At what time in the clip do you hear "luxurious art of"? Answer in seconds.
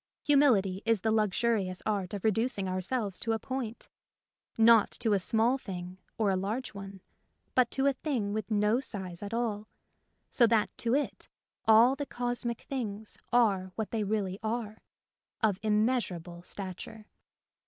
1.11-2.23